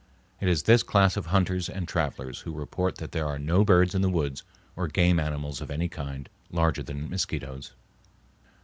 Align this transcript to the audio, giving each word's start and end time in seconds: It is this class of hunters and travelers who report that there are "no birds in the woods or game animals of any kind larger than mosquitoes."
It 0.39 0.47
is 0.47 0.63
this 0.63 0.81
class 0.81 1.15
of 1.15 1.27
hunters 1.27 1.69
and 1.69 1.87
travelers 1.87 2.39
who 2.39 2.55
report 2.57 2.95
that 2.97 3.11
there 3.11 3.27
are 3.27 3.37
"no 3.37 3.63
birds 3.63 3.93
in 3.93 4.01
the 4.01 4.09
woods 4.09 4.41
or 4.75 4.87
game 4.87 5.19
animals 5.19 5.61
of 5.61 5.69
any 5.69 5.89
kind 5.89 6.27
larger 6.51 6.81
than 6.81 7.07
mosquitoes." 7.07 7.73